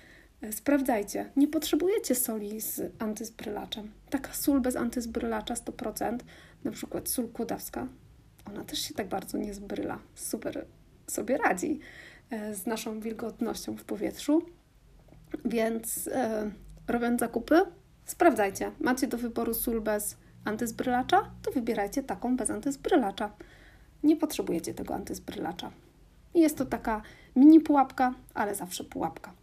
[0.52, 3.92] sprawdzajcie, nie potrzebujecie soli z antyzbrylaczem.
[4.10, 6.18] Taka sól bez antyzbrylacza 100%,
[6.64, 7.88] na przykład sól kłodawska,
[8.46, 10.00] ona też się tak bardzo nie zbryla.
[10.16, 10.66] Super
[11.08, 11.80] sobie radzi
[12.30, 14.42] e, z naszą wilgotnością w powietrzu.
[15.46, 16.52] Więc e,
[16.88, 17.62] robiąc zakupy,
[18.06, 18.72] sprawdzajcie.
[18.80, 23.32] Macie do wyboru sól bez antyzbrylacza, to wybierajcie taką bez antyzbrylacza.
[24.04, 25.72] Nie potrzebujecie tego antyzbrylacza.
[26.34, 27.02] Jest to taka
[27.36, 29.34] mini pułapka, ale zawsze pułapka.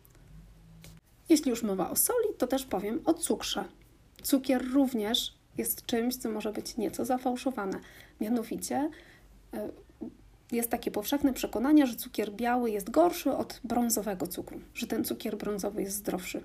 [1.31, 3.65] Jeśli już mowa o soli, to też powiem o cukrze.
[4.23, 7.81] Cukier również jest czymś, co może być nieco zafałszowane.
[8.21, 8.91] Mianowicie
[9.55, 9.69] e,
[10.53, 15.37] jest takie powszechne przekonanie, że cukier biały jest gorszy od brązowego cukru, że ten cukier
[15.37, 16.43] brązowy jest zdrowszy.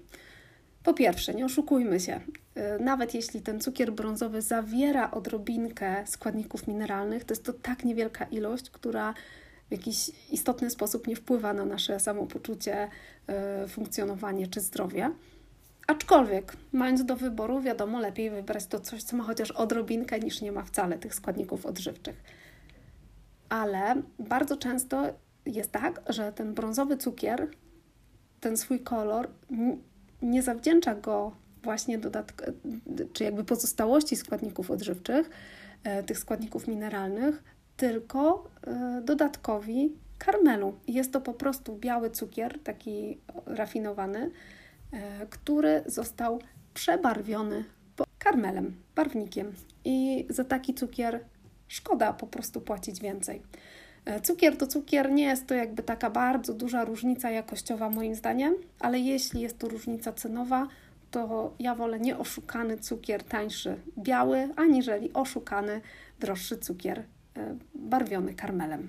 [0.83, 2.21] Po pierwsze, nie oszukujmy się,
[2.55, 8.25] e, nawet jeśli ten cukier brązowy zawiera odrobinkę składników mineralnych, to jest to tak niewielka
[8.25, 9.13] ilość, która
[9.69, 12.89] w jakiś istotny sposób nie wpływa na nasze samopoczucie,
[13.27, 15.11] e, funkcjonowanie czy zdrowie.
[15.87, 20.51] Aczkolwiek, mając do wyboru, wiadomo, lepiej wybrać to coś, co ma chociaż odrobinkę, niż nie
[20.51, 22.23] ma wcale tych składników odżywczych.
[23.49, 25.03] Ale bardzo często
[25.45, 27.47] jest tak, że ten brązowy cukier,
[28.39, 29.29] ten swój kolor,
[30.21, 31.31] nie zawdzięcza go
[31.63, 32.51] właśnie dodatk-
[33.13, 35.29] czy jakby pozostałości składników odżywczych,
[35.83, 37.43] e, tych składników mineralnych,
[37.77, 40.79] tylko e, dodatkowi karmelu.
[40.87, 44.31] Jest to po prostu biały cukier, taki rafinowany,
[44.91, 46.39] e, który został
[46.73, 47.63] przebarwiony
[48.19, 49.53] karmelem, barwnikiem.
[49.85, 51.19] I za taki cukier
[51.67, 53.41] szkoda po prostu płacić więcej.
[54.05, 58.55] E, cukier to cukier, nie jest to jakby taka bardzo duża różnica jakościowa moim zdaniem,
[58.79, 60.67] ale jeśli jest to różnica cenowa,
[61.11, 65.81] to ja wolę nieoszukany cukier tańszy biały, aniżeli oszukany
[66.19, 67.03] droższy cukier
[67.75, 68.87] barwiony karmelem.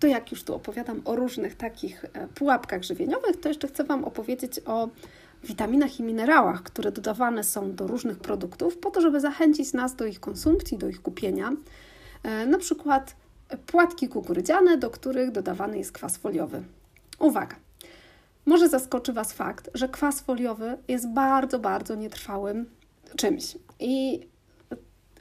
[0.00, 4.04] To jak już tu opowiadam o różnych takich e, pułapkach żywieniowych, to jeszcze chcę Wam
[4.04, 4.88] opowiedzieć o
[5.44, 10.06] witaminach i minerałach, które dodawane są do różnych produktów po to, żeby zachęcić nas do
[10.06, 11.52] ich konsumpcji, do ich kupienia.
[12.22, 13.16] E, na przykład
[13.66, 16.62] płatki kukurydziane, do których dodawany jest kwas foliowy.
[17.18, 17.56] Uwaga!
[18.46, 22.66] Może zaskoczy Was fakt, że kwas foliowy jest bardzo, bardzo nietrwałym
[23.16, 23.56] czymś.
[23.80, 24.20] I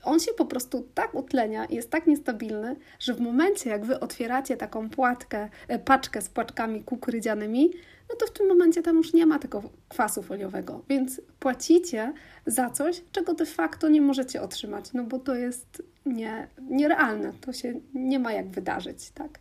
[0.08, 4.00] on się po prostu tak utlenia i jest tak niestabilny, że w momencie, jak wy
[4.00, 7.72] otwieracie taką płatkę, e, paczkę z płaczkami kukurydzianymi,
[8.10, 12.14] no to w tym momencie tam już nie ma tego kwasu foliowego, więc płacicie
[12.46, 17.54] za coś, czego de facto nie możecie otrzymać, no bo to jest nie, nierealne, to
[17.54, 19.40] się nie ma jak wydarzyć, tak?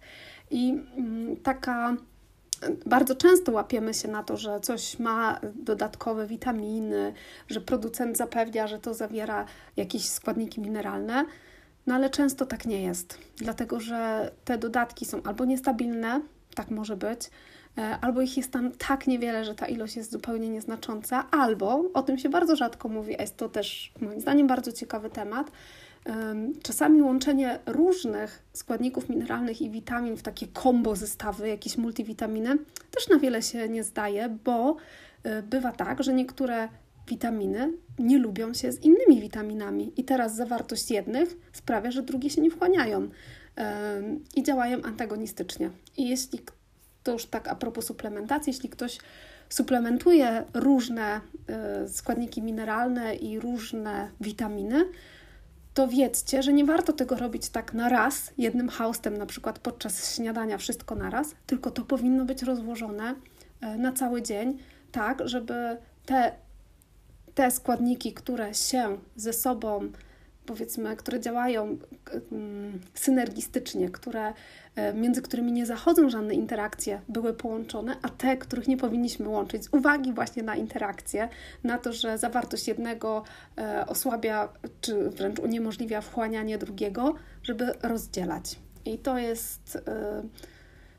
[0.50, 1.96] I mm, taka
[2.86, 7.12] bardzo często łapiemy się na to, że coś ma dodatkowe witaminy,
[7.48, 9.44] że producent zapewnia, że to zawiera
[9.76, 11.24] jakieś składniki mineralne,
[11.86, 16.20] no ale często tak nie jest, dlatego że te dodatki są albo niestabilne,
[16.54, 17.30] tak może być,
[17.78, 22.02] e, albo ich jest tam tak niewiele, że ta ilość jest zupełnie nieznacząca, albo o
[22.02, 25.50] tym się bardzo rzadko mówi, a jest to też moim zdaniem bardzo ciekawy temat
[26.62, 32.58] Czasami łączenie różnych składników mineralnych i witamin w takie kombo zestawy, jakieś multivitaminy,
[32.90, 34.76] też na wiele się nie zdaje, bo
[35.26, 36.68] y, bywa tak, że niektóre
[37.08, 42.40] witaminy nie lubią się z innymi witaminami i teraz zawartość jednych sprawia, że drugie się
[42.40, 43.08] nie wchłaniają
[44.36, 45.70] i działają antagonistycznie.
[45.96, 46.40] I jeśli
[47.02, 48.98] to już tak a propos suplementacji, jeśli ktoś
[49.48, 51.20] suplementuje różne
[51.84, 54.84] y, składniki mineralne i różne witaminy,
[55.76, 60.14] to wiedzcie, że nie warto tego robić tak na raz, jednym haustem, na przykład podczas
[60.14, 64.58] śniadania, wszystko na raz, tylko to powinno być rozłożone y, na cały dzień,
[64.92, 66.32] tak, żeby te,
[67.34, 69.92] te składniki, które się ze sobą
[70.46, 71.78] powiedzmy, które działają
[72.32, 74.32] mm, synergistycznie, które,
[74.76, 79.64] e, między którymi nie zachodzą żadne interakcje, były połączone, a te, których nie powinniśmy łączyć,
[79.64, 81.28] z uwagi właśnie na interakcje,
[81.64, 83.22] na to, że zawartość jednego
[83.58, 84.48] e, osłabia
[84.80, 88.58] czy wręcz uniemożliwia wchłanianie drugiego, żeby rozdzielać.
[88.84, 90.22] I to jest, e,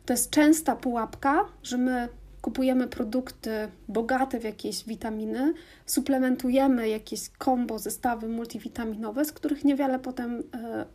[0.05, 2.10] to jest częsta pułapka, że my
[2.47, 3.51] kupujemy produkty
[3.88, 5.53] bogate w jakieś witaminy,
[5.86, 10.86] suplementujemy jakieś kombo, zestawy multivitaminowe, z których niewiele potem e,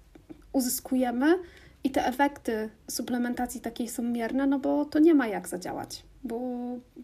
[0.53, 1.38] uzyskujemy
[1.85, 6.41] i te efekty suplementacji takiej są mierne, no bo to nie ma jak zadziałać, bo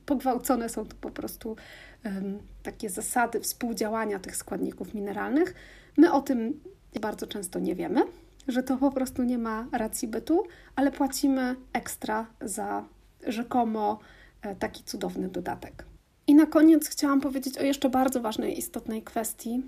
[0.07, 1.57] pogwałcone są tu po prostu
[2.63, 5.55] takie zasady współdziałania tych składników mineralnych.
[5.97, 6.61] My o tym
[7.01, 8.03] bardzo często nie wiemy,
[8.49, 10.43] że to po prostu nie ma racji bytu,
[10.77, 12.85] ale płacimy ekstra za
[13.27, 13.99] rzekomo
[14.59, 15.85] taki cudowny dodatek.
[16.27, 19.63] I na koniec chciałam powiedzieć o jeszcze bardzo ważnej, istotnej kwestii,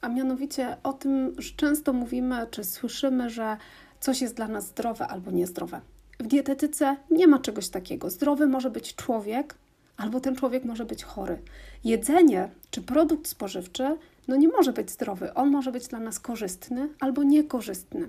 [0.00, 3.56] a mianowicie o tym, że często mówimy czy słyszymy, że
[4.00, 5.80] coś jest dla nas zdrowe albo niezdrowe.
[6.20, 8.10] W dietetyce nie ma czegoś takiego.
[8.10, 9.54] Zdrowy może być człowiek,
[9.96, 11.38] albo ten człowiek może być chory.
[11.84, 13.96] Jedzenie czy produkt spożywczy
[14.28, 15.34] no nie może być zdrowy.
[15.34, 18.08] On może być dla nas korzystny albo niekorzystny.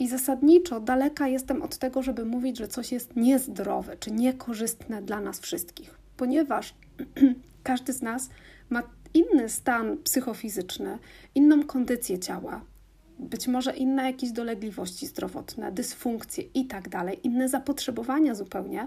[0.00, 5.20] I zasadniczo daleka jestem od tego, żeby mówić, że coś jest niezdrowe czy niekorzystne dla
[5.20, 6.74] nas wszystkich, ponieważ
[7.62, 8.30] każdy z nas
[8.70, 8.82] ma
[9.14, 10.98] inny stan psychofizyczny,
[11.34, 12.64] inną kondycję ciała,
[13.18, 18.86] być może inne jakieś dolegliwości zdrowotne, dysfunkcje i tak dalej, inne zapotrzebowania zupełnie.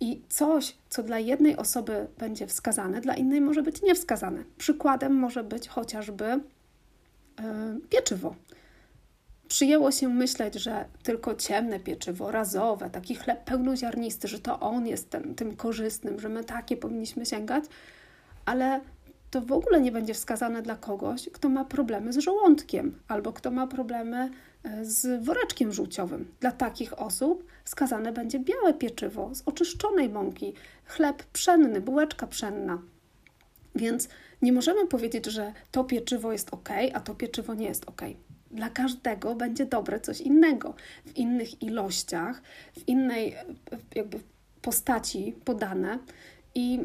[0.00, 4.44] I coś, co dla jednej osoby będzie wskazane, dla innej może być niewskazane.
[4.58, 8.34] Przykładem może być chociażby yy, pieczywo
[9.48, 15.10] Przyjęło się myśleć, że tylko ciemne pieczywo, razowe, taki chleb pełnoziarnisty, że to on jest
[15.10, 17.64] tym, tym korzystnym, że my takie powinniśmy sięgać,
[18.44, 18.80] ale
[19.30, 23.50] to w ogóle nie będzie wskazane dla kogoś, kto ma problemy z żołądkiem albo kto
[23.50, 24.30] ma problemy
[24.64, 26.32] e, z woreczkiem żółciowym.
[26.40, 30.54] Dla takich osób wskazane będzie białe pieczywo z oczyszczonej mąki,
[30.84, 32.78] chleb pszenny, bułeczka pszenna.
[33.74, 34.08] Więc
[34.42, 38.02] nie możemy powiedzieć, że to pieczywo jest ok, a to pieczywo nie jest ok
[38.56, 40.74] dla każdego będzie dobre coś innego,
[41.06, 42.42] w innych ilościach,
[42.72, 43.36] w innej
[43.94, 44.20] jakby
[44.62, 45.98] postaci podane.
[46.54, 46.80] I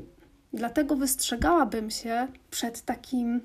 [0.53, 3.41] dlatego wystrzegałabym się przed takim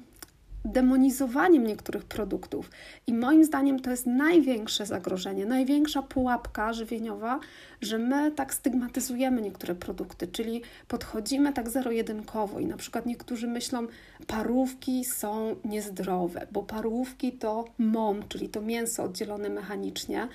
[0.66, 2.70] demonizowaniem niektórych produktów.
[3.06, 7.40] I moim zdaniem to jest największe zagrożenie, największa pułapka żywieniowa,
[7.80, 13.86] że my tak stygmatyzujemy niektóre produkty, czyli podchodzimy tak zero-jedynkowo i na przykład niektórzy myślą,
[14.26, 20.28] parówki są niezdrowe, bo parówki to mom, czyli to mięso oddzielone mechanicznie,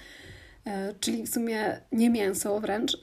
[0.66, 2.98] e, czyli w sumie nie mięso wręcz.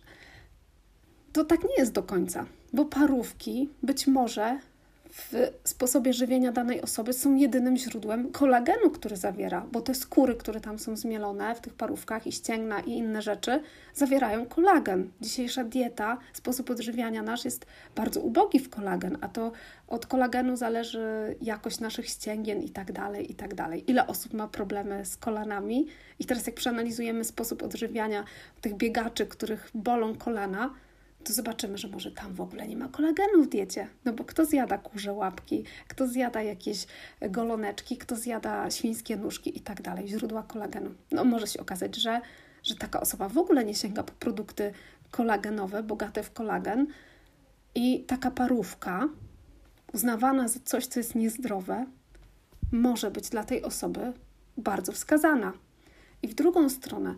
[1.32, 4.58] To tak nie jest do końca, bo parówki być może
[5.12, 10.61] w sposobie żywienia danej osoby są jedynym źródłem kolagenu, który zawiera, bo te skóry, które
[10.61, 13.62] tam są zmielone w tych parówkach i ścięgna i inne rzeczy,
[13.94, 15.11] zawierają kolagen.
[15.21, 17.66] Dzisiejsza dieta, sposób odżywiania nasz jest
[17.97, 19.53] bardzo ubogi w kolagen, a to
[19.88, 23.85] od kolagenu zależy jakość naszych ścięgien i tak dalej, i tak dalej.
[23.90, 25.87] Ile osób ma problemy z kolanami
[26.18, 28.25] i teraz jak przeanalizujemy sposób odżywiania
[28.61, 30.71] tych biegaczy, których bolą kolana,
[31.28, 33.88] to zobaczymy, że może tam w ogóle nie ma kolagenu w diecie.
[34.04, 36.86] No bo kto zjada kurze łapki, kto zjada jakieś
[37.30, 40.94] goloneczki, kto zjada świńskie nóżki i tak dalej, źródła kolagenu.
[41.12, 42.20] No może się okazać, że,
[42.62, 44.72] że taka osoba w ogóle nie sięga po produkty
[45.10, 46.86] kolagenowe, bogate w kolagen
[47.74, 49.08] i taka parówka,
[49.92, 51.86] uznawana za coś, co jest niezdrowe,
[52.72, 54.12] może być dla tej osoby
[54.56, 55.52] bardzo wskazana.
[56.22, 57.14] I w drugą stronę,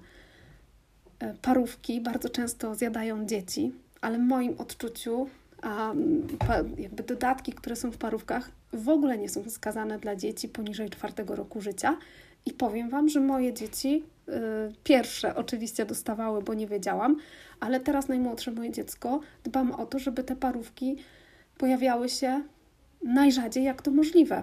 [1.19, 5.29] e, parówki bardzo często zjadają dzieci, ale w moim odczuciu
[5.63, 5.93] a
[6.79, 11.37] jakby dodatki, które są w parówkach, w ogóle nie są wskazane dla dzieci poniżej czwartego
[11.37, 11.97] roku życia.
[12.47, 14.33] I powiem Wam, że moje dzieci y,
[14.85, 17.17] pierwsze oczywiście dostawały, bo nie wiedziałam,
[17.61, 20.97] ale teraz najmłodsze moje dziecko dbam o to, żeby te parówki
[21.59, 22.43] pojawiały się
[23.05, 24.43] najrzadziej jak to możliwe,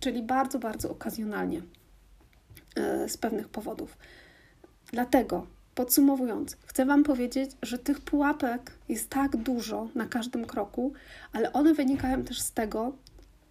[0.00, 3.98] czyli bardzo, bardzo okazjonalnie y, z pewnych powodów.
[4.92, 5.46] Dlatego
[5.76, 10.92] Podsumowując, chcę Wam powiedzieć, że tych pułapek jest tak dużo na każdym kroku,
[11.32, 12.92] ale one wynikają też z tego,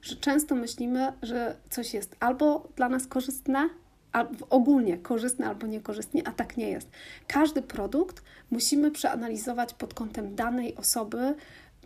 [0.01, 3.69] że często myślimy, że coś jest albo dla nas korzystne,
[4.11, 6.89] albo ogólnie korzystne albo niekorzystnie, a tak nie jest.
[7.27, 11.35] Każdy produkt musimy przeanalizować pod kątem danej osoby,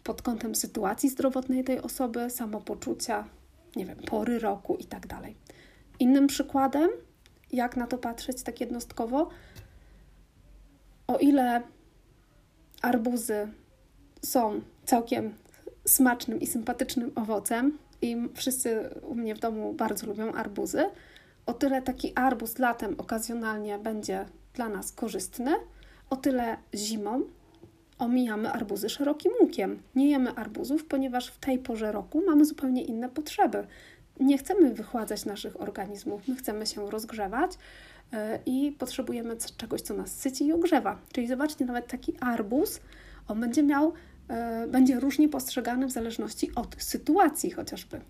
[0.03, 3.25] pod kątem sytuacji zdrowotnej tej osoby, samopoczucia,
[3.75, 5.35] nie wiem, pory roku i tak dalej.
[5.99, 6.89] Innym przykładem,
[7.51, 9.29] jak na to patrzeć tak jednostkowo,
[11.09, 11.61] o ile
[12.81, 13.47] arbuzy
[14.25, 15.33] są całkiem
[15.85, 20.85] smacznym i sympatycznym owocem, i wszyscy u mnie w domu bardzo lubią arbuzy,
[21.45, 25.51] o tyle taki arbuz latem okazjonalnie będzie dla nas korzystny,
[26.09, 27.21] o tyle zimą
[27.99, 29.81] omijamy arbuzy szerokim łukiem.
[29.95, 33.67] Nie jemy arbuzów, ponieważ w tej porze roku mamy zupełnie inne potrzeby.
[34.19, 37.51] Nie chcemy wychładzać naszych organizmów, my chcemy się rozgrzewać
[38.45, 40.99] i potrzebujemy czegoś, co nas syci i ogrzewa.
[41.11, 42.79] Czyli zobaczcie, nawet taki arbuz,
[43.27, 43.93] on będzie miał,
[44.27, 48.01] e, będzie różnie postrzegany w zależności od sytuacji chociażby.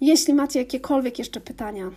[0.00, 1.90] Jeśli macie jakiekolwiek jeszcze pytania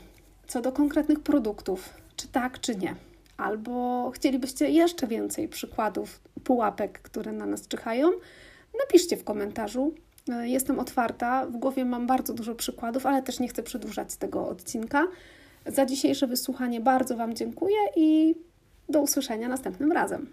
[0.47, 2.95] co do konkretnych produktów, czy tak, czy nie,
[3.37, 8.11] albo chcielibyście jeszcze więcej przykładów pułapek, które na nas czyhają,
[8.79, 9.93] napiszcie w komentarzu.
[10.29, 14.47] E, jestem otwarta, w głowie mam bardzo dużo przykładów, ale też nie chcę przedłużać tego
[14.47, 15.07] odcinka.
[15.65, 18.35] Za dzisiejsze wysłuchanie bardzo Wam dziękuję i
[18.89, 20.27] do usłyszenia następnym razem.